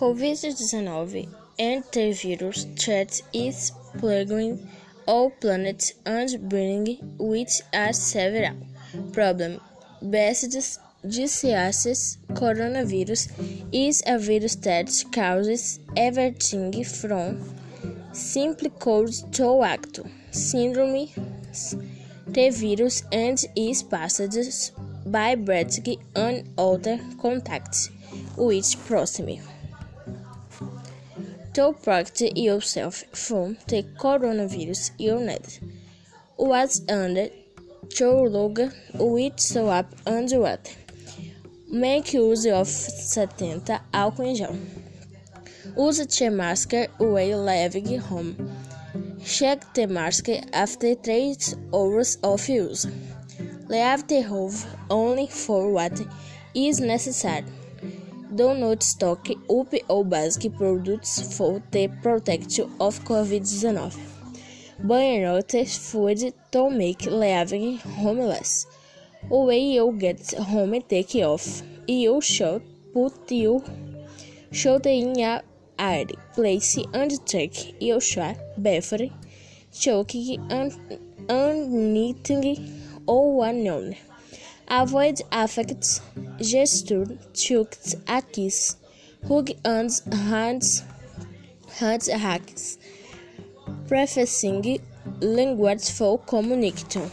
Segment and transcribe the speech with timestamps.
[0.00, 4.66] COVID-19 antivirus threat is plaguing
[5.06, 8.56] all planets and bringing with us several
[9.12, 9.60] problems.
[10.00, 10.56] Best
[11.06, 13.22] diseases, coronavirus
[13.72, 17.38] is a virus that causes everything from
[18.14, 21.12] simple colds to active syndromes.
[22.26, 24.72] The virus and is passed
[25.04, 27.90] by breathing and other contacts
[28.38, 29.42] with proximity.
[31.54, 35.58] To protect yourself from the coronavirus illness,
[36.38, 37.28] was under
[37.96, 38.60] to log
[38.94, 40.72] with soap and water.
[41.68, 44.56] Make use of 70 álcool em gel.
[45.76, 48.36] Use the mask while leaving home.
[49.24, 51.36] Check the mask after 3
[51.74, 52.86] hours of use.
[53.68, 56.00] Leave the hove only for what
[56.54, 57.44] is necessary.
[58.32, 63.92] Do not stock up or basic products for the protection of COVID-19.
[64.84, 68.66] Buy not food to make leaving homeless.
[69.28, 71.62] When you get home, take off.
[71.88, 72.62] You should
[72.94, 73.64] put your
[74.52, 75.42] shoulder in a
[75.76, 79.08] air place and take your shot before
[79.72, 80.72] choking and
[81.28, 82.58] unknitting
[83.06, 83.96] or unknown.
[84.72, 86.00] Avoid affect
[86.40, 87.04] gesture,
[87.34, 88.76] choked a kiss,
[89.26, 90.84] hug and hands,
[91.76, 92.78] hands hacks,
[93.88, 94.78] prefacing
[95.20, 97.10] language for communication.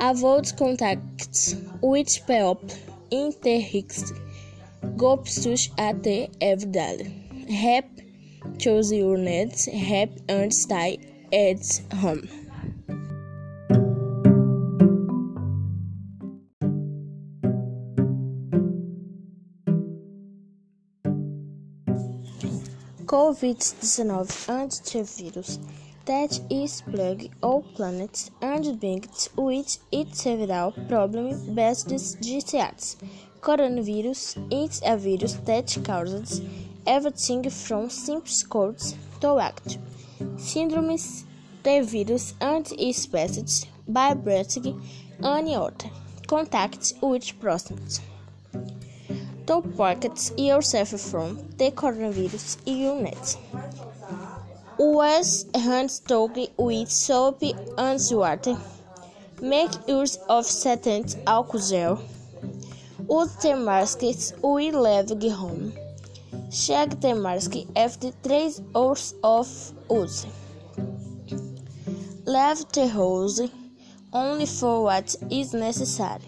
[0.00, 2.60] Avoid contact with people
[3.10, 4.12] in the hicks,
[4.96, 7.10] gobstus at the everyday.
[7.48, 7.86] Help
[8.58, 10.98] choose your needs, help and stay
[11.32, 12.28] at home.
[23.12, 24.26] COVID-19
[24.58, 25.58] antivirus
[26.06, 32.96] that is plague all planets and brings with it several problems based diseases.
[33.42, 34.22] Coronavirus
[34.60, 36.40] is a virus that causes
[36.86, 39.82] everything from simple colds to active
[40.36, 41.24] syndromes.
[41.64, 43.06] The virus and is
[43.86, 44.80] by breathing
[45.22, 45.90] and other
[46.26, 48.11] contact with proximity.
[49.46, 53.36] To protect yourself from the coronavirus illness.
[54.78, 57.42] Wash hands thoroughly with soap
[57.76, 58.56] and water.
[59.40, 62.00] Make use of satin alcohol.
[63.10, 65.72] Use the masks we leave home.
[66.50, 69.48] Check the mask after 3 hours of
[69.90, 70.26] use.
[72.24, 73.40] Leave the hose
[74.12, 76.22] only for what is necessary.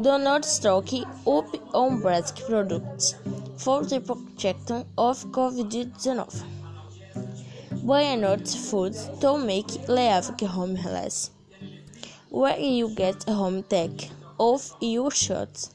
[0.00, 0.92] Do not stock
[1.26, 3.16] up on breast products
[3.56, 6.44] for the protection of COVID-19.
[7.84, 11.32] Buy not food to make leave home less.
[12.30, 15.74] When you get a home, take off your shorts.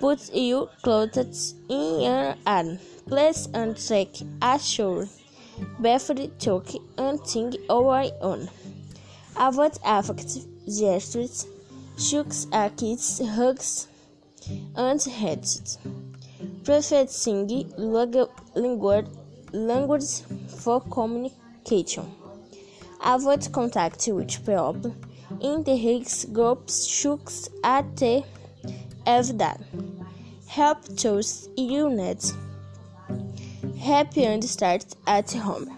[0.00, 2.78] Put your clothes in your arm.
[3.06, 5.06] Place and take a shower.
[5.82, 8.48] Before choke and think over on.
[9.36, 11.46] Avoid affective gestures
[11.98, 13.88] shooks a kiss, hugs,
[14.76, 15.78] and heads.
[16.64, 17.48] Prefacing
[19.52, 20.20] language
[20.58, 22.06] for communication.
[23.04, 24.94] Avoid contact with people
[25.40, 28.02] in the Higgs groups shooks at
[29.06, 29.54] everyday.
[30.46, 30.78] Help
[31.56, 32.34] your needs.
[33.78, 35.77] Happy and start at home.